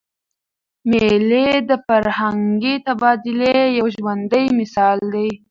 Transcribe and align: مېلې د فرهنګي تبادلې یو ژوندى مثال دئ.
مېلې 0.89 1.47
د 1.69 1.71
فرهنګي 1.87 2.75
تبادلې 2.87 3.57
یو 3.77 3.85
ژوندى 3.95 4.43
مثال 4.59 4.97
دئ. 5.13 5.29